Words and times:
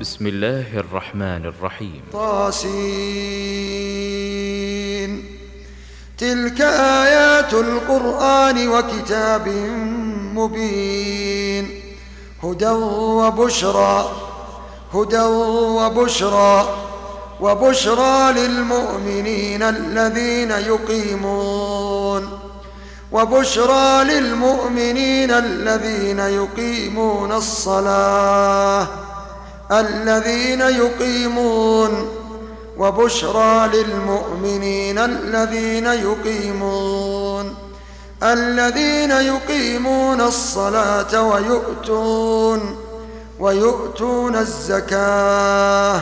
بسم 0.00 0.26
الله 0.26 0.78
الرحمن 0.78 1.46
الرحيم. 1.46 2.02
طاسين. 2.12 2.68
تلك 6.18 6.60
آيات 6.60 7.54
القرآن 7.54 8.68
وكتاب 8.68 9.48
مبين. 10.34 11.80
هدى 12.44 12.68
وبشرى. 12.68 14.10
هدى 14.94 15.22
وبشرى. 15.56 16.68
وبشرى 17.40 18.32
للمؤمنين 18.32 19.62
الذين 19.62 20.50
يقيمون. 20.50 22.38
وبشرى 23.12 24.04
للمؤمنين 24.04 25.30
الذين 25.30 26.18
يقيمون 26.18 27.32
الصلاة. 27.32 29.07
الذين 29.72 30.60
يقيمون 30.60 32.08
وبشرى 32.78 33.68
للمؤمنين 33.68 34.98
الذين 34.98 35.86
يقيمون 35.86 37.54
الذين 38.22 39.10
يقيمون 39.10 40.20
الصلاة 40.20 41.22
ويؤتون 41.22 42.76
ويؤتون 43.40 44.36
الزكاة 44.36 46.00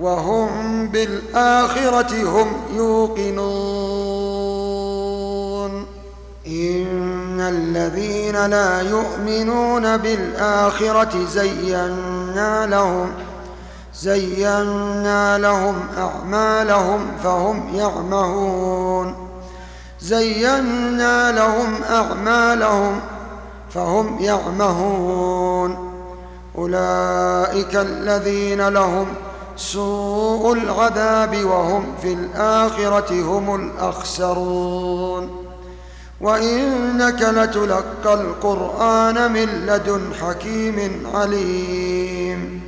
وهم 0.00 0.88
بالآخرة 0.88 2.22
هم 2.22 2.60
يوقنون. 2.76 4.54
إن 6.46 7.40
الذين 7.40 8.46
لا 8.46 8.80
يؤمنون 8.80 9.96
بالآخرة 9.96 11.26
زينا 11.34 12.13
لهم 12.66 13.12
زينا 13.94 15.38
لهم 15.38 15.80
أعمالهم 15.98 17.06
فهم 17.24 17.74
يعمهون. 17.74 19.28
زينا 20.00 21.32
لهم 21.32 21.82
أعمالهم 21.90 23.00
فهم 23.70 24.18
يعمهون. 24.20 25.94
أولئك 26.58 27.76
الذين 27.76 28.68
لهم 28.68 29.06
سوء 29.56 30.52
العذاب 30.52 31.44
وهم 31.44 31.94
في 32.02 32.12
الآخرة 32.12 33.22
هم 33.22 33.54
الأخسرون. 33.54 35.43
وإنك 36.24 37.22
لتلقى 37.22 38.14
القرآن 38.14 39.32
من 39.32 39.66
لدن 39.66 40.02
حكيم 40.20 41.06
عليم. 41.14 42.60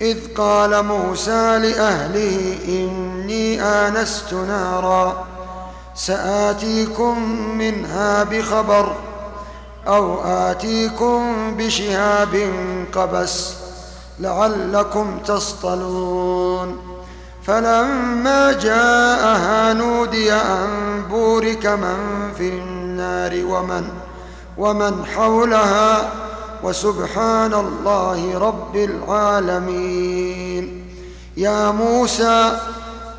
إذ 0.00 0.18
قال 0.36 0.84
موسى 0.84 1.58
لأهله 1.58 2.58
إني 2.68 3.62
آنست 3.62 4.34
نارا 4.34 5.26
سآتيكم 5.94 7.38
منها 7.58 8.24
بخبر 8.24 8.92
أو 9.86 10.20
آتيكم 10.24 11.54
بشهاب 11.58 12.50
قبس 12.92 13.54
لعلكم 14.20 15.18
تصطلون. 15.26 16.78
فلما 17.46 18.52
جاءها 18.52 19.72
نودي 19.72 20.32
أن 20.32 21.02
بورك 21.10 21.66
من 21.66 22.32
في 22.38 22.48
النار 22.48 22.71
ومن 23.44 23.84
ومن 24.58 25.04
حولها 25.04 26.10
وسبحان 26.64 27.54
الله 27.54 28.38
رب 28.38 28.76
العالمين. 28.76 30.64
يا 31.36 31.70
موسى 31.70 32.58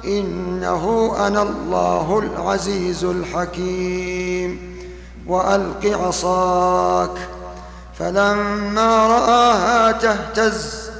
إنه 0.05 1.15
أنا 1.27 1.41
الله 1.41 2.19
العزيز 2.19 3.03
الحكيم. 3.03 4.79
وألق 5.27 5.85
عصاك 5.85 7.17
فلما 7.99 9.07
رآها 9.07 9.91
تهتز 9.91 10.91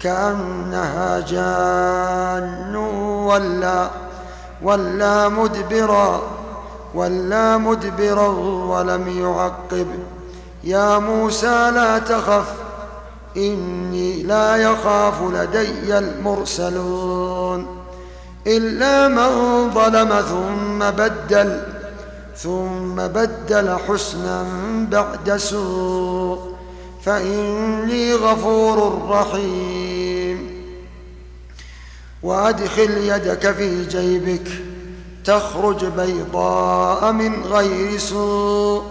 كأنها 0.00 1.20
جان 1.20 2.76
ولا 3.26 3.90
ولا 4.62 5.28
مدبرا. 5.28 6.35
ولا 6.96 7.58
مدبرا 7.58 8.28
ولم 8.68 9.08
يعقب. 9.08 9.86
يا 10.64 10.98
موسى 10.98 11.70
لا 11.74 11.98
تخف 11.98 12.52
إني 13.36 14.22
لا 14.22 14.56
يخاف 14.56 15.22
لدي 15.22 15.98
المرسلون. 15.98 17.66
إلا 18.46 19.08
من 19.08 19.30
ظلم 19.70 20.20
ثم 20.20 20.90
بدل 20.90 21.60
ثم 22.36 22.94
بدل 22.96 23.76
حسنا 23.88 24.44
بعد 24.90 25.36
سوء. 25.36 26.56
فإني 27.02 28.14
غفور 28.14 29.08
رحيم. 29.08 30.66
وأدخل 32.22 32.90
يدك 32.90 33.52
في 33.52 33.84
جيبك. 33.84 34.75
تخرج 35.26 35.84
بيضاء 35.84 37.12
من 37.12 37.42
غير 37.44 37.98
سوء 37.98 38.82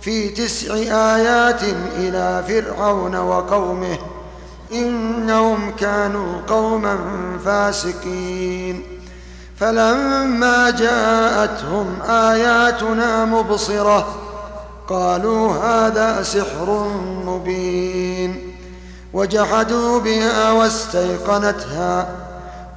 في 0.00 0.28
تسع 0.28 0.74
آيات 1.14 1.60
إلى 1.96 2.44
فرعون 2.48 3.16
وقومه 3.16 3.98
إنهم 4.72 5.70
كانوا 5.70 6.40
قوما 6.48 6.98
فاسقين. 7.44 8.82
فلما 9.56 10.70
جاءتهم 10.70 12.02
آياتنا 12.08 13.24
مبصرة 13.24 14.14
قالوا 14.88 15.52
هذا 15.52 16.22
سحر 16.22 16.88
مبين. 17.26 18.52
وجحدوا 19.12 20.00
بها 20.00 20.52
واستيقنتها 20.52 22.08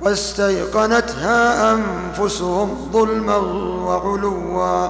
واستيقنتها 0.02 1.74
أنفسهم 1.74 2.90
ظلما 2.94 3.38
وعلوا. 3.88 4.90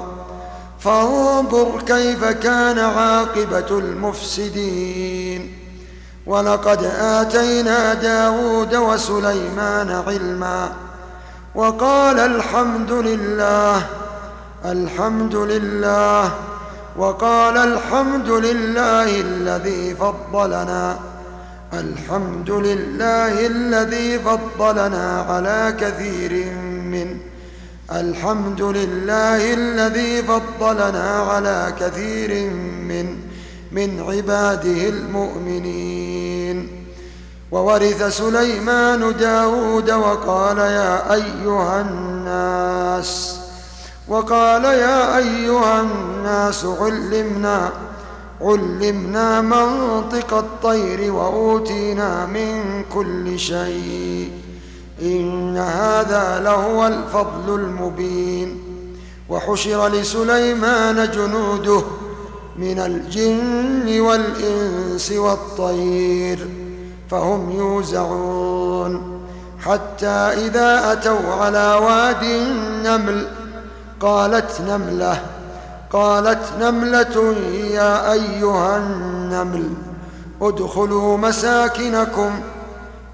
فانظر 0.80 1.82
كيف 1.88 2.26
كان 2.26 2.80
عاقبة 2.80 3.80
المفسدين. 3.80 5.58
ولقد 6.26 6.84
آتينا 7.00 7.94
داود 7.94 8.76
وسليمان 8.76 10.04
علما. 10.08 10.70
وقال 11.56 12.20
الحمد 12.20 12.92
لله 12.92 13.86
الحمد 14.66 15.36
لله. 15.36 16.32
وقال 16.98 17.58
الحمد 17.58 18.30
لله 18.30 19.22
الذي 19.22 19.96
فضلنا. 19.96 21.15
الحمد 21.74 22.50
لله 22.50 23.48
الذي 23.48 24.20
فضلنا 24.20 25.22
على 25.22 25.76
كثير 25.80 26.52
من 26.94 27.18
الحمد 27.92 28.62
لله 28.62 29.54
الذي 29.54 30.24
فضلنا 30.24 31.20
على 31.20 31.74
كثير 31.80 32.50
من 32.90 33.18
من 33.72 34.00
عباده 34.00 34.90
المؤمنين. 34.90 36.86
وورث 37.52 38.18
سليمان 38.18 39.16
داود 39.20 39.92
وقال 39.92 40.58
يا 40.58 41.14
أيها 41.14 41.82
الناس 41.82 43.40
وقال 44.08 44.64
يا 44.64 45.18
أيها 45.18 45.82
الناس 45.82 46.66
علمنا 46.66 47.72
علمنا 48.46 49.42
منطق 49.42 50.34
الطير 50.34 51.12
وأوتينا 51.12 52.26
من 52.26 52.84
كل 52.94 53.40
شيء. 53.40 54.32
إن 55.02 55.58
هذا 55.58 56.42
لهو 56.44 56.88
الفضل 56.88 57.56
المبين. 57.60 58.62
وحشر 59.30 59.88
لسليمان 59.88 61.12
جنوده 61.12 61.82
من 62.58 62.80
الجن 62.80 64.00
والإنس 64.00 65.12
والطير. 65.12 66.48
فهم 67.12 67.52
يوزعون. 67.52 69.22
حتى 69.60 70.08
إذا 70.08 70.92
أتوا 70.92 71.34
على 71.34 71.80
واد 71.82 72.24
النمل 72.24 73.28
قالت 74.00 74.62
نملة 74.62 75.22
قالت 75.92 76.54
نملة 76.60 77.36
يا 77.72 78.12
أيها 78.12 78.78
النمل 78.78 79.70
ادخلوا 80.42 81.18
مساكنكم 81.18 82.32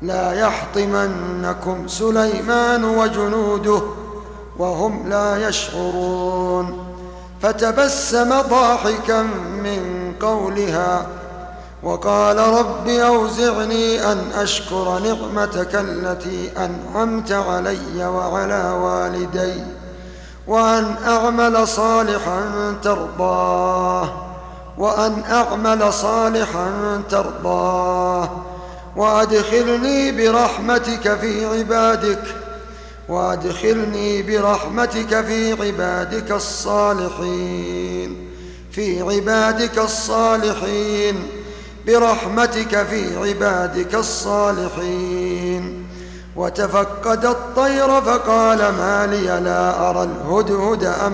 لا 0.02 0.34
يحطمنكم 0.34 1.88
سليمان 1.88 2.84
وجنوده 2.84 3.82
وهم 4.58 5.10
لا 5.10 5.48
يشعرون. 5.50 6.88
فتبسم 7.42 8.42
ضاحكا 8.42 9.22
من 9.64 10.14
قولها 10.22 11.08
وقال 11.84 12.38
رب 12.38 12.88
أوزعني 12.88 14.12
أن 14.12 14.32
أشكر 14.36 15.00
نعمتك 15.00 15.76
التي 15.76 16.52
أنعمت 16.58 17.32
علي 17.32 18.06
وعلى 18.06 18.72
والدي. 18.72 19.64
وأن 20.51 20.95
أعمل 21.07 21.68
صالحا 21.68 22.75
ترضاه. 22.83 24.09
وأن 24.77 25.24
أعمل 25.31 25.94
صالحا 25.94 27.01
ترضاه. 27.09 28.30
وأدخلني 28.95 30.12
برحمتك 30.12 31.15
في 31.19 31.45
عبادك. 31.45 32.24
وأدخلني 33.09 34.21
برحمتك 34.21 35.21
في 35.21 35.51
عبادك 35.51 36.31
الصالحين. 36.31 38.30
في 38.71 39.01
عبادك 39.01 39.80
الصالحين. 39.80 41.27
برحمتك 41.88 42.83
في 42.83 43.18
عبادك 43.18 43.95
الصالحين. 43.95 45.91
وتفقد 46.36 47.25
الطير 47.25 48.01
فقال 48.01 48.57
ما 48.57 49.07
لي 49.12 49.42
لا 49.42 49.89
أرى 49.89 50.04
الهدهد 50.04 50.83
أم 50.83 51.13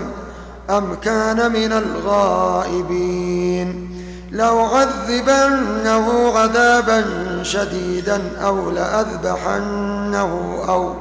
أم 0.69 0.95
كان 0.95 1.51
من 1.51 1.73
الغائبين. 1.73 3.89
لأعذبنه 4.31 6.37
عذابا 6.37 7.05
شديدا 7.43 8.21
أو 8.45 8.71
لأذبحنه 8.71 10.63
أو 10.69 10.93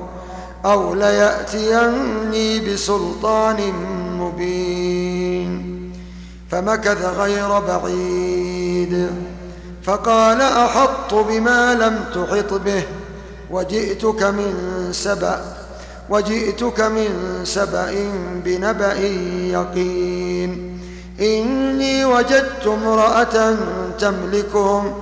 أو 0.64 0.94
ليأتيني 0.94 2.60
بسلطان 2.60 3.72
مبين. 4.19 5.92
فمكث 6.50 7.04
غير 7.04 7.60
بعيد. 7.60 9.10
فقال 9.82 10.40
أحط 10.40 11.14
بما 11.14 11.74
لم 11.74 12.04
تحط 12.14 12.54
به. 12.54 12.82
وجئتك 13.50 14.22
من 14.22 14.52
سبأ 14.93 15.40
وجئتك 16.10 16.81
من 16.81 17.40
سبأ 17.44 17.94
بنبأ 18.44 18.98
يقين. 19.50 20.81
إني 21.20 22.04
وجدت 22.04 22.66
امرأة 22.66 23.56
تملكهم 23.98 24.94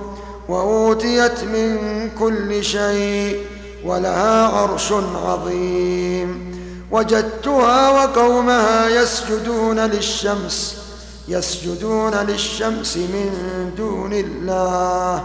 وأوتيت 0.49 1.43
من 1.43 1.77
كل 2.19 2.63
شيء 2.63 3.45
ولها 3.85 4.47
عرش 4.47 4.93
عظيم. 5.25 6.55
وجدتها 6.91 7.89
وقومها 7.89 8.89
يسجدون 8.89 9.79
للشمس 9.79 10.77
يسجدون 11.27 12.13
للشمس 12.13 12.97
من 12.97 13.31
دون 13.77 14.13
الله. 14.13 15.23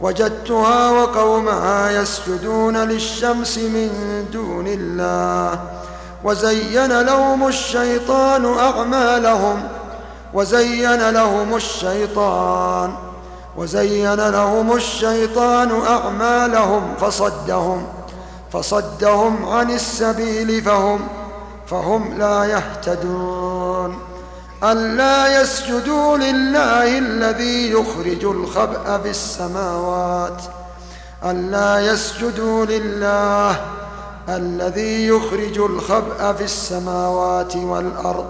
وجدتها 0.00 0.90
وقومها 0.90 1.90
يسجدون 1.90 2.76
للشمس 2.76 3.58
من 3.58 3.90
دون 4.32 4.66
الله. 4.66 5.60
وزين 6.24 7.00
لهم 7.00 7.46
الشيطان 7.46 8.58
أعمالهم. 8.58 9.68
وزين 10.34 11.10
لهم 11.10 11.56
الشيطان. 11.56 12.92
وزين 13.56 14.28
لهم 14.28 14.72
الشيطان 14.72 15.82
أعمالهم. 15.88 16.94
فصدهم. 17.00 17.86
فصدهم 18.52 19.48
عن 19.48 19.70
السبيل 19.70 20.62
فهم. 20.62 21.08
فهم 21.66 22.18
لا 22.18 22.44
يهتدون. 22.44 23.49
ألا 24.64 25.42
يسجدوا 25.42 26.16
لله 26.16 26.98
الذي 26.98 27.70
يخرج 27.70 28.24
الخبأ 28.24 28.98
في 28.98 29.10
السماوات. 29.10 30.42
ألا 31.24 31.92
يسجدوا 31.92 32.64
لله 32.64 33.60
الذي 34.28 35.06
يخرج 35.06 35.58
الخبأ 35.58 36.32
في 36.32 36.44
السماوات 36.44 37.56
والأرض 37.56 38.26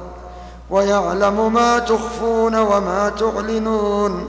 ويعلم 0.71 1.53
ما 1.53 1.79
تخفون 1.79 2.55
وما 2.55 3.13
تعلنون. 3.19 4.29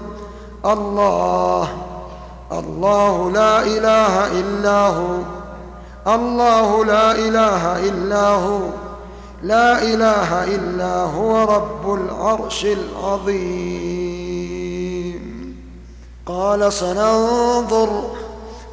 الله 0.65 1.69
الله 2.51 3.31
لا 3.31 3.61
إله 3.61 4.39
إلا 4.39 4.87
هو. 4.87 5.17
الله 6.07 6.85
لا 6.85 7.11
إله 7.11 7.89
إلا 7.89 8.27
هو. 8.27 8.61
لا 9.43 9.83
إله 9.83 10.43
إلا 10.43 10.95
هو 11.03 11.43
رب 11.43 11.93
العرش 11.93 12.65
العظيم. 12.65 14.01
قال 16.25 16.73
سننظر 16.73 18.03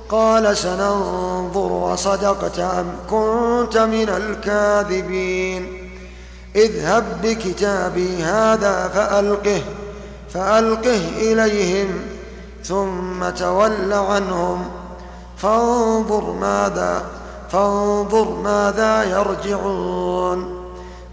قال 0.08 0.56
سننظر 0.56 1.72
وصدقت 1.72 2.58
أم 2.58 2.86
كنت 3.10 3.78
من 3.78 4.08
الكاذبين. 4.08 5.90
اذهب 6.56 7.04
بكتابي 7.22 8.22
هذا 8.22 8.88
فألقه 8.88 9.62
فألقه 10.34 11.08
إليهم 11.16 11.88
ثم 12.64 13.28
تول 13.28 13.92
عنهم. 13.92 14.68
فانظر 15.36 16.32
ماذا 16.32 17.04
فانظر 17.50 18.30
ماذا 18.30 19.04
يرجعون. 19.04 20.57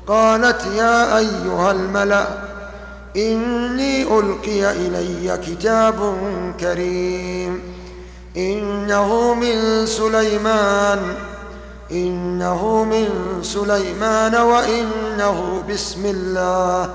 قالت 0.08 0.66
يا 0.66 1.18
أيها 1.18 1.72
الملأ 1.72 2.28
إني 3.16 4.04
ألقي 4.04 4.72
إلي 4.72 5.38
كتاب 5.38 6.16
كريم 6.60 7.62
إنه 8.38 9.34
من 9.34 9.86
سليمان 9.86 11.00
إنه 11.92 12.84
من 12.84 13.08
سليمان 13.42 14.36
وإنه 14.36 15.64
بسم 15.70 16.06
الله 16.06 16.90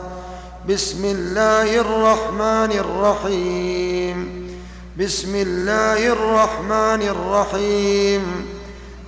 بسم 0.69 1.05
الله 1.05 1.81
الرحمن 1.81 2.73
الرحيم 2.79 4.47
بسم 4.99 5.35
الله 5.35 6.07
الرحمن 6.07 7.03
الرحيم. 7.03 8.47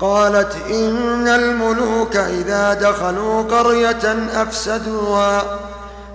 قالت 0.00 0.56
إن 0.70 1.28
الملوك 1.28 2.16
إذا 2.16 2.74
دخلوا 2.74 3.42
قرية 3.42 4.28
أفسدوها 4.42 5.58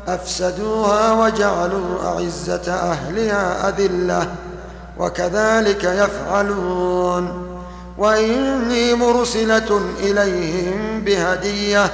أفسدوها 0.08 1.14
وجعلوا 1.14 2.06
أعزة 2.06 2.74
أهلها 2.74 3.70
أذلة 3.70 4.28
وكذلك 5.00 5.84
يفعلون. 5.84 7.46
وإني 7.98 8.94
مرسلة 8.94 9.82
إليهم 10.00 11.02
بهدية 11.02 11.92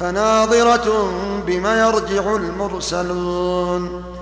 فناظرة 0.00 1.10
بما 1.46 1.78
يرجع 1.80 2.36
المرسلون. 2.36 4.15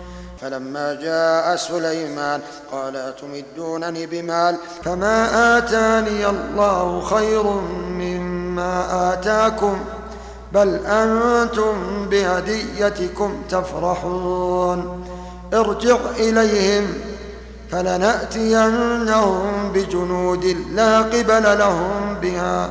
فلما 0.44 0.94
جاء 0.94 1.56
سليمان 1.56 2.40
قال 2.72 3.14
تمدونني 3.16 4.06
بمال؟ 4.06 4.56
فما 4.84 5.58
آتاني 5.58 6.26
الله 6.26 7.00
خير 7.00 7.42
مما 7.88 9.12
آتاكم 9.12 9.78
بل 10.52 10.80
أنتم 10.86 11.74
بهديتكم 12.10 13.42
تفرحون. 13.50 15.04
ارجع 15.54 15.96
إليهم 16.18 16.86
فلنأتينهم 17.70 19.72
بجنود 19.74 20.56
لا 20.72 20.98
قبل 20.98 21.58
لهم 21.58 22.16
بها 22.22 22.70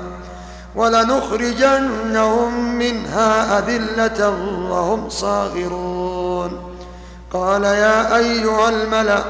ولنخرجنهم 0.75 2.75
منها 2.75 3.59
أذلة 3.59 4.29
وهم 4.69 5.09
صاغرون. 5.09 6.02
قال 7.33 7.63
يا 7.63 8.17
أيها 8.17 8.69
الملأ 8.69 9.23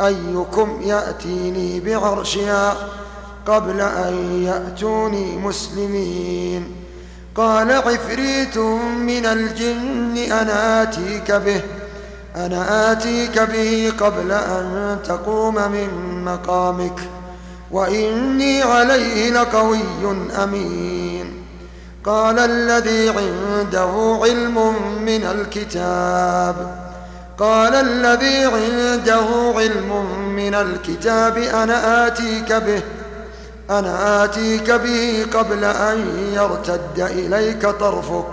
أيكم 0.00 0.80
يأتيني 0.82 1.80
بعرشها 1.80 2.76
قبل 3.46 3.80
أن 3.80 4.42
يأتوني 4.42 5.36
مسلمين. 5.36 6.76
قال 7.34 7.72
عفريت 7.72 8.58
من 8.98 9.26
الجن 9.26 10.16
أنا 10.32 10.82
آتيك 10.82 11.32
به 11.32 11.60
أنا 12.36 12.92
آتيك 12.92 13.38
به 13.38 13.92
قبل 14.00 14.32
أن 14.32 14.98
تقوم 15.04 15.54
من 15.54 15.90
مقامك 16.24 17.00
وإني 17.70 18.62
عليه 18.62 19.30
لقوي 19.30 19.80
أمين. 20.42 21.32
قال 22.04 22.38
الذي 22.38 23.08
عنده 23.08 24.18
علم 24.22 24.74
من 25.02 25.24
الكتاب 25.24 26.87
قال 27.38 27.74
الذي 27.74 28.44
عنده 28.44 29.54
علم 29.56 29.90
من 30.36 30.54
الكتاب 30.54 31.38
أنا 31.38 32.06
آتيك 32.06 32.52
به 32.52 32.82
أنا 33.70 34.24
آتيك 34.24 34.70
به 34.70 35.26
قبل 35.34 35.64
أن 35.64 35.98
يرتد 36.32 37.00
إليك 37.00 37.66
طرفك. 37.66 38.30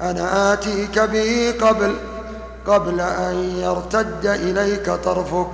أنا 0.00 0.52
آتيك 0.52 0.98
به 0.98 1.54
قبل 1.60 1.96
قبل 2.66 3.00
أن 3.00 3.34
يرتد 3.56 4.26
إليك 4.26 4.90
طرفك. 4.90 5.50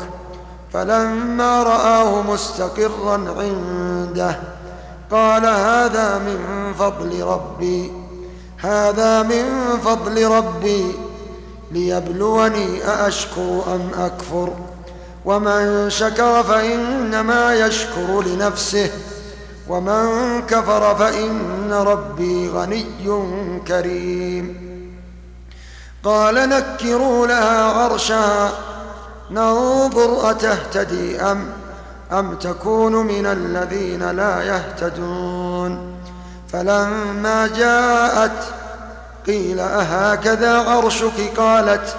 فلما 0.73 1.63
رآه 1.63 2.23
مستقرا 2.23 3.35
عنده 3.39 4.39
قال 5.11 5.47
هذا 5.47 6.19
من 6.19 6.75
فضل 6.79 7.23
ربي 7.23 7.93
هذا 8.59 9.23
من 9.23 9.79
فضل 9.85 10.27
ربي. 10.27 11.08
ليبلوني 11.73 12.85
أأشكر 12.85 13.63
أم 13.67 13.91
أكفر؟ 14.05 14.53
ومن 15.25 15.91
شكر 15.91 16.43
فإنما 16.43 17.55
يشكر 17.55 18.23
لنفسه. 18.23 18.91
ومن 19.69 20.43
كفر 20.43 20.95
فإن 20.95 21.73
ربي 21.73 22.49
غني 22.49 22.85
كريم. 23.69 24.69
قال 26.05 26.35
نكروا 26.35 27.27
لها 27.27 27.65
عرشها 27.65 28.53
ننظر 29.31 30.31
أتهتدي 30.31 31.21
أم 31.21 31.49
أم 32.13 32.35
تكون 32.35 32.93
من 32.93 33.27
الذين 33.27 34.11
لا 34.11 34.43
يهتدون. 34.43 35.99
فلما 36.53 37.47
جاءت 37.47 38.58
قيل 39.29 39.61
أهكذا 39.61 40.59
عرشك؟ 40.59 41.33
قالت 41.37 41.97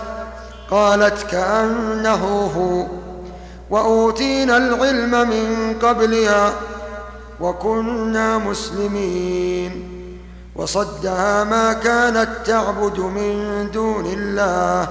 قالت 0.71 1.23
كأنه 1.31 2.51
هو. 2.57 2.87
وأوتينا 3.69 4.57
العلم 4.57 5.29
من 5.29 5.75
قبلها 5.81 6.53
وكنا 7.41 8.37
مسلمين. 8.37 9.89
وصدها 10.55 11.43
ما 11.43 11.73
كانت 11.73 12.29
تعبد 12.45 12.99
من 12.99 13.67
دون 13.71 14.05
الله. 14.05 14.87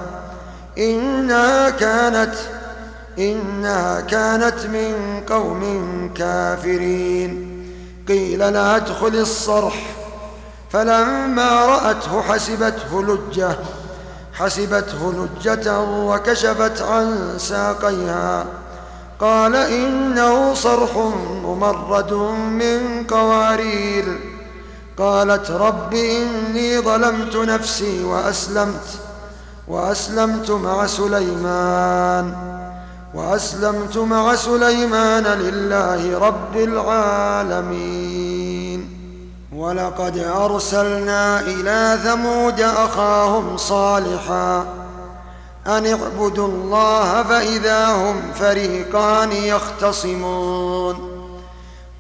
إنها 0.79 1.71
كانت 1.71 2.35
إنها 3.19 4.01
كانت 4.01 4.67
من 4.67 5.23
قوم 5.29 5.63
كافرين. 6.15 7.63
قيل 8.09 8.39
لا 8.39 8.77
أدخل 8.77 9.15
الصرح. 9.15 10.08
فلما 10.71 11.67
رأته 11.67 12.23
حسبته 12.23 13.03
لجة 13.03 13.57
حسبته 14.35 15.13
لجة 15.13 15.81
وكشفت 15.81 16.83
عن 16.83 17.35
ساقيها. 17.39 18.45
قال 19.21 19.57
إنه 19.57 20.55
صرح 20.55 20.97
ممرد 21.45 22.13
من 22.13 23.07
قوارير. 23.11 24.21
قالت 24.99 25.51
رب 25.51 25.95
إني 25.95 26.81
ظلمت 26.81 27.37
نفسي 27.37 28.05
وأسلمت 28.05 28.89
وأسلمت 29.69 30.51
مع 30.51 30.87
سليمان 30.87 32.33
وأسلمت 33.15 33.99
مع 33.99 34.35
سليمان 34.35 35.25
لله 35.25 36.19
رب 36.19 36.57
العالمين. 36.57 38.18
ولقد 39.59 40.19
أرسلنا 40.19 41.41
إلى 41.41 41.99
ثمود 42.05 42.61
أخاهم 42.61 43.57
صالحا. 43.57 44.67
أن 45.67 45.87
اعبدوا 45.87 46.49
الله 46.49 47.23
فإذا 47.23 47.87
هم 47.87 48.33
فريقان 48.35 49.33
يختصمون. 49.33 51.19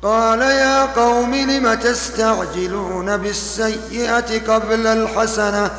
قال 0.02 0.40
يا 0.40 0.84
قوم 0.84 1.34
لم 1.34 1.74
تستعجلون 1.74 3.16
بالسيئة 3.16 4.54
قبل 4.54 4.86
الحسنة؟ 4.86 5.70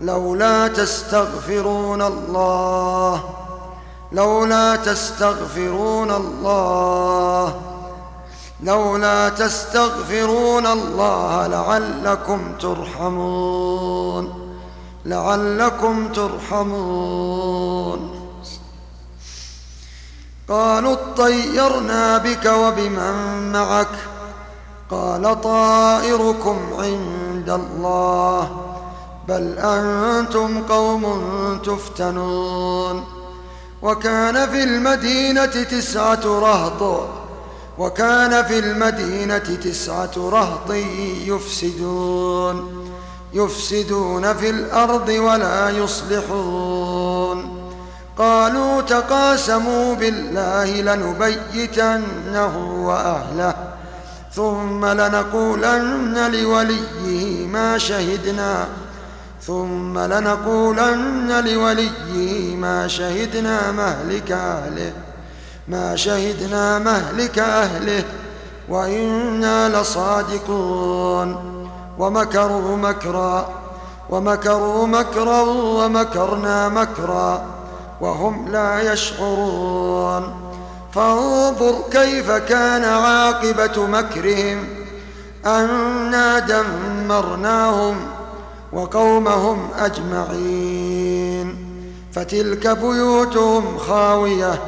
لولا 0.00 0.68
تستغفرون 0.68 2.02
الله. 2.02 3.24
لولا 4.12 4.76
تستغفرون 4.76 6.10
الله. 6.10 7.71
لولا 8.62 9.28
تستغفرون 9.28 10.66
الله 10.66 11.46
لعلكم 11.46 12.40
ترحمون. 12.60 14.52
لعلكم 15.06 16.08
ترحمون. 16.12 18.10
قالوا 20.48 20.92
اطيرنا 20.92 22.18
بك 22.18 22.46
وبمن 22.46 23.52
معك. 23.52 23.88
قال 24.90 25.40
طائركم 25.40 26.58
عند 26.78 27.50
الله. 27.50 28.50
بل 29.28 29.58
أنتم 29.58 30.62
قوم 30.62 31.04
تفتنون. 31.64 33.04
وكان 33.82 34.50
في 34.50 34.62
المدينة 34.62 35.46
تسعة 35.46 36.20
رهط. 36.24 37.21
وكان 37.78 38.44
في 38.44 38.58
المدينة 38.58 39.38
تسعة 39.38 40.10
رهط 40.16 40.70
يفسدون 41.26 42.82
يفسدون 43.34 44.34
في 44.34 44.50
الأرض 44.50 45.08
ولا 45.08 45.70
يصلحون. 45.70 47.62
قالوا 48.18 48.80
تقاسموا 48.80 49.94
بالله 49.94 50.80
لنبيتنه 50.80 52.56
وأهله 52.86 53.54
ثم 54.34 54.86
لنقولن 54.86 56.30
لوليه 56.32 57.46
ما 57.46 57.78
شهدنا 57.78 58.68
ثم 59.42 59.98
لنقولن 59.98 61.44
لوليه 61.46 62.56
ما 62.56 62.88
شهدنا 62.88 63.72
مهلك 63.72 64.32
أهله. 64.32 64.92
ما 65.68 65.96
شهدنا 65.96 66.78
مهلك 66.78 67.38
أهله 67.38 68.04
وإنا 68.68 69.80
لصادقون. 69.80 71.52
ومكروا 71.98 72.76
مكرا 72.76 73.48
ومكروا 74.10 74.86
مكرا 74.86 75.40
ومكرنا 75.40 76.68
مكرا 76.68 77.44
وهم 78.00 78.48
لا 78.48 78.92
يشعرون. 78.92 80.34
فانظر 80.92 81.74
كيف 81.90 82.30
كان 82.30 82.84
عاقبة 82.84 83.86
مكرهم 83.86 84.68
أنا 85.46 86.38
دمرناهم 86.38 87.96
وقومهم 88.72 89.68
أجمعين. 89.78 91.56
فتلك 92.12 92.68
بيوتهم 92.68 93.78
خاوية 93.78 94.60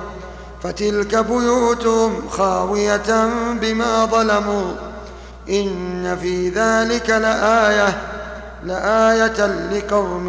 فتلك 0.64 1.16
بيوتهم 1.16 2.28
خاوية 2.28 3.28
بما 3.60 4.04
ظلموا 4.04 4.72
إن 5.48 6.18
في 6.22 6.48
ذلك 6.48 7.10
لآية 7.10 7.98
لآية 8.62 9.46
لقوم 9.46 10.28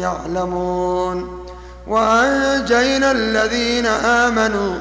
يعلمون. 0.00 1.46
وأنجينا 1.86 3.12
الذين 3.12 3.86
آمنوا 3.86 4.74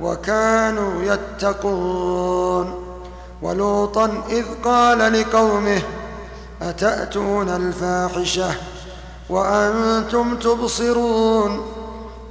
وكانوا 0.00 1.02
يتقون. 1.02 2.82
ولوطا 3.42 4.22
إذ 4.30 4.44
قال 4.64 4.98
لقومه 5.20 5.82
أتأتون 6.62 7.48
الفاحشة 7.48 8.50
وأنتم 9.30 10.36
تبصرون؟ 10.36 11.81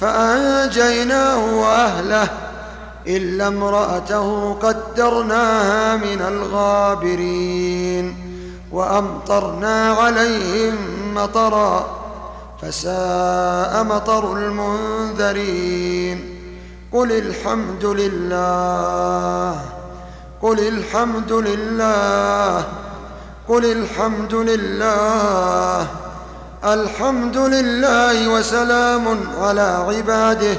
فأنجيناه 0.00 1.60
وأهله 1.60 2.28
إلا 3.06 3.48
امرأته 3.48 4.52
قدرناها 4.52 5.96
من 5.96 6.22
الغابرين 6.22 8.16
وأمطرنا 8.72 9.92
عليهم 9.92 10.74
مطرًا 11.14 11.86
فساء 12.62 13.84
مطر 13.84 14.36
المنذرين. 14.36 16.36
قل 16.92 17.12
الحمد 17.12 17.84
لله 17.84 19.60
قل 20.42 20.68
الحمد 20.68 21.32
لله 21.32 22.64
قل 23.48 23.64
الحمد 23.64 24.34
لله. 24.34 25.86
الحمد 26.66 27.36
لله 27.36 28.28
وسلام 28.28 29.04
على 29.40 29.84
عباده 29.88 30.56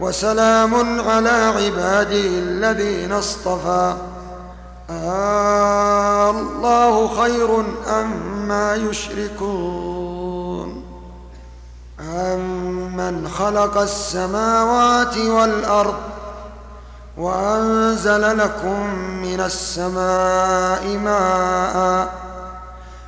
وسلام 0.00 1.00
على 1.00 1.28
عباده 1.28 2.26
الذين 2.48 3.12
اصطفى. 3.12 3.94
آه 4.90 6.30
الله 6.30 7.08
خير 7.08 7.64
أما 8.00 8.74
يشركون. 8.74 10.84
أمن 12.00 13.28
خلق 13.28 13.78
السماوات 13.78 15.18
والأرض 15.18 15.96
وأنزل 17.18 18.38
لكم 18.38 18.94
من 19.22 19.40
السماء 19.40 20.96
ماء 20.96 22.25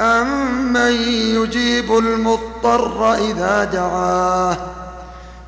أمن 0.00 0.92
يجيب 1.36 1.98
المضطر 1.98 3.14
إذا 3.14 3.64
دعاه؟ 3.64 4.56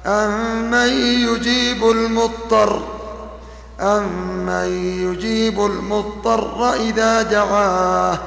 أمن 0.06 0.88
يجيب 1.28 1.90
المضطر؟ 1.90 2.82
أمن 3.80 4.68
يجيب 5.02 5.60
المضطر 5.66 6.74
إذا 6.74 7.22
دعاه؟ 7.22 8.18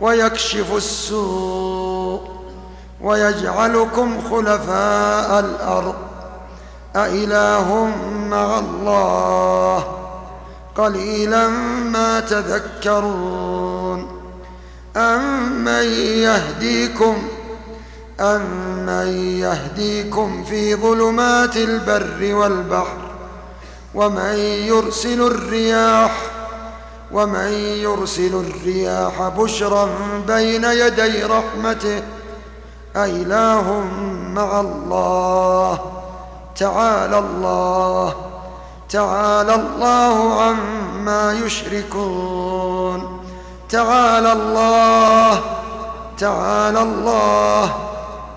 ويكشف 0.00 0.74
السوء 0.76 2.20
ويجعلكم 3.00 4.20
خلفاء 4.30 5.40
الأرض 5.40 5.94
أإله 6.96 7.90
مع 8.30 8.58
الله 8.58 9.84
قليلا 10.76 11.48
ما 11.92 12.20
تذكرون 12.20 14.17
أمن 14.98 15.84
يهديكم 16.22 17.16
أمن 18.20 19.08
يهديكم 19.38 20.44
في 20.44 20.74
ظلمات 20.74 21.56
البر 21.56 22.34
والبحر 22.34 22.96
ومن 23.94 24.34
يرسل 24.38 25.20
الرياح 25.26 26.20
ومن 27.12 27.52
يرسل 27.82 28.34
الرياح 28.34 29.28
بشرا 29.28 29.88
بين 30.26 30.64
يدي 30.64 31.24
رحمته 31.24 32.02
أإله 32.96 33.84
مع 34.34 34.60
الله 34.60 35.78
تعالى 36.56 37.18
الله 37.18 38.14
تعالى 38.90 39.54
الله 39.54 40.42
عما 40.42 41.32
يشركون 41.32 43.17
تعالى 43.68 44.32
الله 44.32 45.42
تعالى 46.18 46.82
الله 46.82 47.74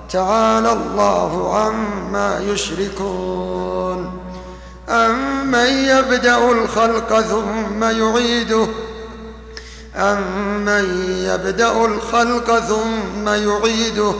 تعالى 0.09 0.73
الله 0.73 1.57
عما 1.57 2.39
يشركون. 2.39 4.19
أمن 4.89 5.67
يبدأ 5.67 6.51
الخلق 6.51 7.19
ثم 7.21 7.83
يعيده 7.83 8.67
أمن 9.95 10.85
يبدأ 11.25 11.85
الخلق 11.85 12.59
ثم 12.59 13.27
يعيده 13.27 14.13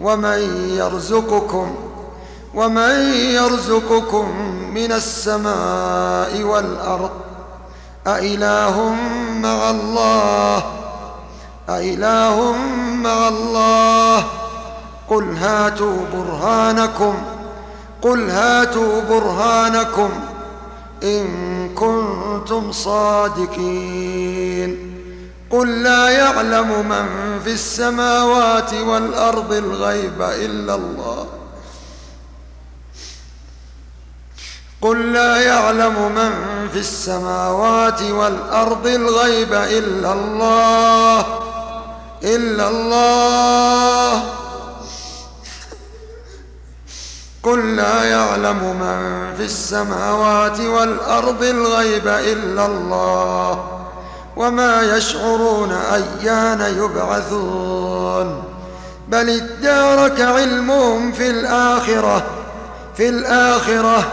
ومن 0.00 0.70
يرزقكم 0.70 1.74
ومن 2.54 3.14
يرزقكم 3.14 4.26
من 4.74 4.92
السماء 4.92 6.42
والأرض. 6.42 7.10
أإله 8.06 8.94
مع 9.42 9.70
الله؟ 9.70 10.64
أإله 11.68 12.54
مع 13.02 13.28
الله؟ 13.28 14.24
قل 15.08 15.36
هاتوا 15.36 15.96
برهانكم 16.14 17.14
قل 18.02 18.30
هاتوا 18.30 19.00
برهانكم 19.10 20.10
إن 21.02 21.28
كنتم 21.74 22.72
صادقين. 22.72 24.20
قل 25.50 25.82
لا 25.82 26.10
يعلم 26.10 26.88
من 26.88 27.06
في 27.44 27.52
السماوات 27.52 28.74
والأرض 28.74 29.52
الغيب 29.52 30.22
إلا 30.22 30.74
الله. 30.74 31.39
قل 34.82 35.12
لا 35.12 35.42
يعلم 35.42 36.12
من 36.14 36.32
في 36.72 36.78
السماوات 36.78 38.02
والأرض 38.02 38.86
الغيب 38.86 39.52
إلا 39.52 40.12
الله 40.12 41.18
إلا 42.24 42.68
الله. 42.68 44.22
قل 47.42 47.76
لا 47.76 48.04
يعلم 48.04 48.76
من 48.80 49.34
في 49.36 49.44
السماوات 49.44 50.60
والأرض 50.60 51.42
الغيب 51.42 52.08
إلا 52.08 52.66
الله 52.66 53.80
وما 54.36 54.96
يشعرون 54.96 55.72
أيان 55.72 56.60
يبعثون. 56.60 58.42
بل 59.08 59.30
ادارك 59.30 60.20
علمهم 60.20 61.12
في 61.12 61.30
الآخرة 61.30 62.22
في 62.96 63.08
الآخرة 63.08 64.08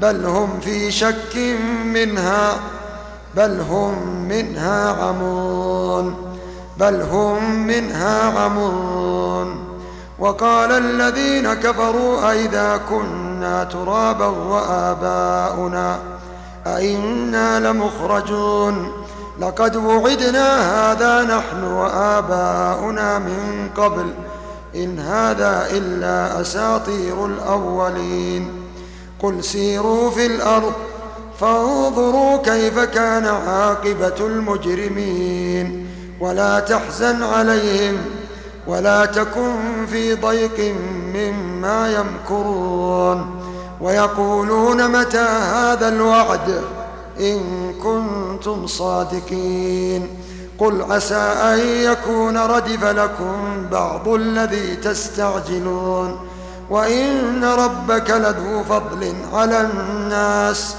بل 0.00 0.24
هم 0.24 0.60
في 0.60 0.90
شك 0.90 1.36
منها 1.84 2.56
بل 3.36 3.60
هم 3.60 4.24
منها 4.28 4.92
عمون 4.92 6.28
بل 6.78 7.02
هم 7.02 7.66
منها 7.66 8.40
عمون. 8.40 9.64
وقال 10.18 10.72
الذين 10.72 11.54
كفروا 11.54 12.30
أئذا 12.30 12.80
كنا 12.90 13.64
ترابا 13.64 14.26
وآباؤنا 14.26 15.98
أئنا 16.66 17.60
لمخرجون. 17.60 18.92
لقد 19.40 19.76
وعدنا 19.76 20.48
هذا 20.90 21.22
نحن 21.22 21.64
وآباؤنا 21.64 23.18
من 23.18 23.70
قبل 23.76 24.14
إن 24.74 24.98
هذا 24.98 25.66
إلا 25.70 26.40
أساطير 26.40 27.26
الأولين. 27.26 28.57
قل 29.22 29.44
سيروا 29.44 30.10
في 30.10 30.26
الأرض 30.26 30.72
فانظروا 31.40 32.36
كيف 32.36 32.78
كان 32.78 33.26
عاقبة 33.26 34.26
المجرمين. 34.26 35.86
ولا 36.20 36.60
تحزن 36.60 37.22
عليهم 37.22 37.96
ولا 38.66 39.04
تكن 39.06 39.86
في 39.90 40.14
ضيق 40.14 40.74
مما 41.14 41.92
يمكرون. 41.92 43.40
ويقولون 43.80 45.00
متى 45.00 45.28
هذا 45.54 45.88
الوعد 45.88 46.60
إن 47.20 47.40
كنتم 47.82 48.66
صادقين. 48.66 50.08
قل 50.58 50.82
عسى 50.82 51.14
أن 51.14 51.58
يكون 51.58 52.38
ردف 52.38 52.84
لكم 52.84 53.66
بعض 53.72 54.08
الذي 54.08 54.76
تستعجلون. 54.76 56.18
وإن 56.70 57.44
ربك 57.44 58.10
لذو 58.10 58.64
فضل 58.64 59.14
على 59.32 59.60
الناس 59.60 60.74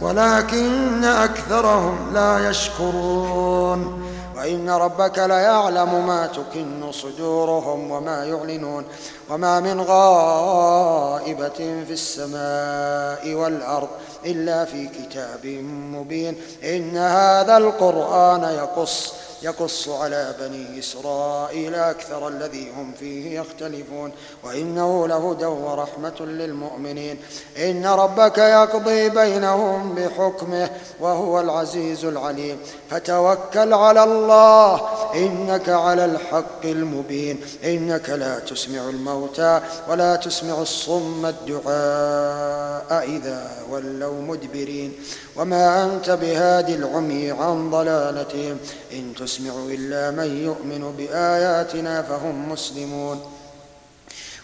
ولكن 0.00 1.04
أكثرهم 1.04 2.14
لا 2.14 2.50
يشكرون 2.50 4.04
وإن 4.36 4.70
ربك 4.70 5.18
ليعلم 5.18 6.06
ما 6.06 6.26
تكن 6.26 6.92
صدورهم 6.92 7.90
وما 7.90 8.24
يعلنون 8.24 8.84
وما 9.30 9.60
من 9.60 9.80
غائبة 9.80 11.48
في 11.86 11.92
السماء 11.92 13.34
والأرض 13.34 13.88
إلا 14.26 14.64
في 14.64 14.88
كتاب 14.88 15.46
مبين 15.92 16.36
إن 16.64 16.96
هذا 16.96 17.56
القرآن 17.56 18.42
يقص 18.42 19.12
يقص 19.44 19.88
على 19.88 20.34
بني 20.40 20.78
إسرائيل 20.78 21.74
أكثر 21.74 22.28
الذي 22.28 22.70
هم 22.76 22.92
فيه 22.98 23.40
يختلفون 23.40 24.12
وإنه 24.44 25.08
لهدى 25.08 25.44
ورحمة 25.44 26.20
للمؤمنين. 26.20 27.18
إن 27.58 27.86
ربك 27.86 28.38
يقضي 28.38 29.08
بينهم 29.08 29.94
بحكمه 29.94 30.70
وهو 31.00 31.40
العزيز 31.40 32.04
العليم. 32.04 32.58
فتوكل 32.90 33.72
على 33.72 34.04
الله 34.04 34.80
إنك 35.14 35.68
على 35.68 36.04
الحق 36.04 36.64
المبين. 36.64 37.40
إنك 37.64 38.10
لا 38.10 38.38
تسمع 38.38 38.88
الموتى 38.88 39.60
ولا 39.88 40.16
تسمع 40.16 40.62
الصم 40.62 41.26
الدعاء 41.26 43.04
إذا 43.08 43.50
ولوا 43.70 44.22
مدبرين. 44.22 44.92
وما 45.36 45.84
أنت 45.84 46.10
بهاد 46.10 46.70
العمي 46.70 47.30
عن 47.30 47.70
ضلالتهم. 47.70 48.58
إن 48.92 49.14
تسمع 49.18 49.33
إلا 49.70 50.10
من 50.10 50.36
يؤمن 50.44 50.92
بآياتنا 50.98 52.02
فهم 52.02 52.52
مسلمون 52.52 53.20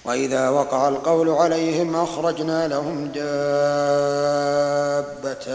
وإذا 0.05 0.49
وقع 0.49 0.89
القول 0.89 1.29
عليهم 1.29 1.97
أخرجنا 1.97 2.69
لهم 2.69 3.07
دابة 3.15 3.23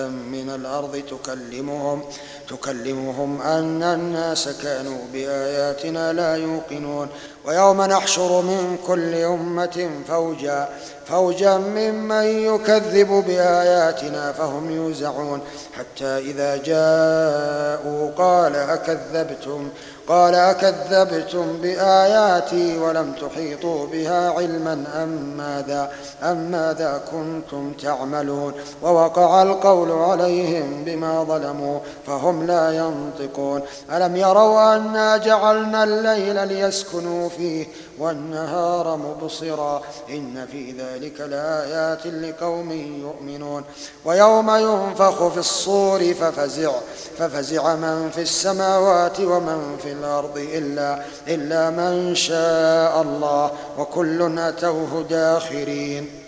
من 0.07 0.49
الأرض 0.55 1.03
تكلمهم 1.09 2.03
تكلمهم 2.49 3.41
أن 3.41 3.83
الناس 3.83 4.49
كانوا 4.63 4.97
بآياتنا 5.13 6.13
لا 6.13 6.35
يوقنون. 6.35 7.07
ويوم 7.45 7.81
نحشر 7.81 8.41
من 8.41 8.77
كل 8.87 9.15
أمة 9.15 9.89
فوجا 10.07 10.69
فوجا 11.05 11.57
ممن 11.57 12.23
يكذب 12.23 13.23
بآياتنا 13.27 14.31
فهم 14.31 14.71
يوزعون. 14.71 15.41
حتى 15.77 16.17
إذا 16.17 16.55
جاءوا 16.55 18.11
قال 18.17 18.55
أكذبتم؟ 18.55 19.69
قال 20.07 20.35
أكذبتم 20.35 21.57
بآياتي 21.61 22.77
ولم 22.77 23.13
تحيطوا 23.21 23.87
بها 23.87 24.31
علما 24.31 24.83
أم 25.03 25.37
ماذا 25.37 25.91
أم 26.23 26.37
ماذا 26.37 27.01
كنتم 27.11 27.73
تعملون 27.73 28.53
ووقع 28.83 29.41
القول 29.41 29.91
عليهم 29.91 30.83
بما 30.85 31.23
ظلموا 31.23 31.79
فهم 32.07 32.47
لا 32.47 32.71
ينطقون 32.71 33.61
ألم 33.91 34.15
يروا 34.15 34.75
أنا 34.75 35.17
جعلنا 35.17 35.83
الليل 35.83 36.47
ليسكنوا 36.47 37.29
فيه 37.29 37.67
والنهار 37.99 38.97
مبصرا. 38.97 39.81
إن 40.09 40.47
في 40.51 40.71
ذلك 40.71 41.21
لآيات 41.21 42.07
لقوم 42.07 42.71
يؤمنون. 42.71 43.63
ويوم 44.05 44.49
ينفخ 44.49 45.27
في 45.27 45.37
الصور 45.37 46.13
ففزع. 46.13 46.71
ففزع 47.17 47.75
من 47.75 48.09
في 48.15 48.21
السماوات 48.21 49.19
ومن 49.19 49.77
في 49.83 49.91
الأرض 49.91 50.37
إلا, 50.37 51.01
إلا 51.27 51.69
من 51.69 52.15
شاء 52.15 53.01
الله. 53.01 53.51
وكل 53.77 54.39
أتوه 54.39 55.05
داخرين. 55.09 56.24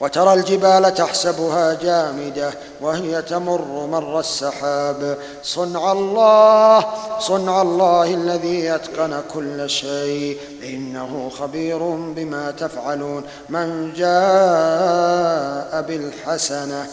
وترى 0.00 0.34
الجبال 0.34 0.94
تحسبها 0.94 1.74
جامدة 1.74 2.50
وهي 2.80 3.22
تمر 3.22 3.86
مر 3.86 4.20
السحاب. 4.20 5.18
صنع 5.42 5.92
الله 5.92 6.84
صنع 7.20 7.62
الله 7.62 8.14
الذي 8.14 8.74
أتقن 8.74 9.22
كل 9.34 9.70
شيء. 9.70 10.38
إنه 10.62 11.30
خبير 11.38 11.78
بما 11.88 12.50
تفعلون. 12.50 13.22
من 13.48 13.92
جاء 13.92 15.82
بالحسنة 15.82 16.86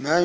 من 0.00 0.22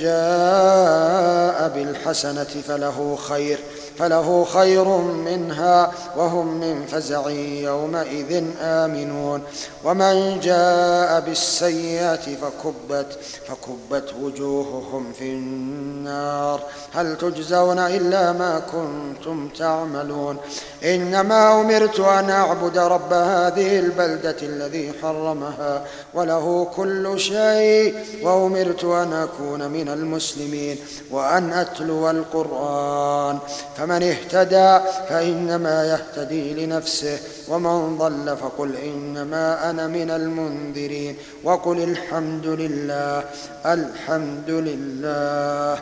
جاء 0.00 1.68
بالحسنة 1.68 2.62
فله 2.68 3.18
خير. 3.28 3.58
فله 3.98 4.44
خير 4.44 4.88
منها 4.98 5.92
وهم 6.16 6.60
من 6.60 6.86
فزع 6.86 7.30
يومئذ 7.30 8.44
آمنون. 8.60 9.42
ومن 9.84 10.40
جاء 10.40 11.20
بالسيئة 11.20 12.16
فكبت 12.16 13.18
فكبت 13.48 14.14
وجوههم 14.22 15.12
في 15.18 15.24
النار. 15.24 16.60
هل 16.94 17.18
تجزون 17.18 17.78
إلا 17.78 18.32
ما 18.32 18.62
كنتم 18.72 19.48
تعملون؟ 19.48 20.36
إنما 20.84 21.60
أمرت 21.60 22.00
أن 22.00 22.30
أعبد 22.30 22.78
رب 22.78 23.12
هذه 23.12 23.78
البلدة 23.78 24.36
الذي 24.42 24.92
حرمها 25.02 25.84
وله 26.14 26.68
كل 26.76 27.20
شيء 27.20 27.94
وأمرت 28.22 28.84
أن 28.84 29.12
أكون 29.12 29.70
من 29.70 29.88
المسلمين 29.88 30.78
وأن 31.10 31.52
أتلو 31.52 32.10
القرآن. 32.10 33.38
فمن 33.86 34.02
اهتدى 34.02 34.84
فإنما 35.08 35.84
يهتدي 35.84 36.66
لنفسه 36.66 37.18
ومن 37.48 37.98
ضل 37.98 38.36
فقل 38.36 38.76
إنما 38.76 39.70
أنا 39.70 39.86
من 39.86 40.10
المنذرين. 40.10 41.16
وقل 41.44 41.82
الحمد 41.82 42.46
لله 42.46 43.24
الحمد 43.66 44.50
لله 44.50 45.78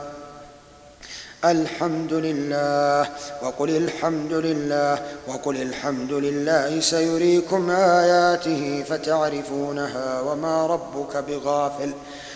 الحمد 1.44 2.12
لله. 2.12 3.08
وقل 3.42 3.70
الحمد 3.70 4.32
لله 4.32 4.98
وقل 5.28 5.62
الحمد 5.62 6.12
لله. 6.12 6.80
سيريكم 6.80 7.70
آياته 7.70 8.84
فتعرفونها 8.88 10.20
وما 10.20 10.66
ربك 10.66 11.16
بغافل. 11.16 11.92